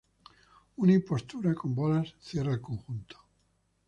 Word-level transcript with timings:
Una 0.81 0.93
imposta 0.99 1.53
con 1.61 1.75
bolas 1.75 2.15
cierra 2.19 2.53
el 2.53 2.59
conjunto. 2.69 3.17